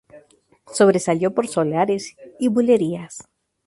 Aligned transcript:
Sobresalió 0.73 1.31
por 1.35 1.47
soleares 1.47 2.15
y 2.39 2.47
bulerías. 2.47 3.23